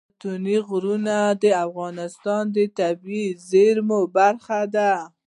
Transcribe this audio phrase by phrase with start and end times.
[0.15, 4.91] ستوني غرونه د افغانستان د طبیعي زیرمو برخه ده.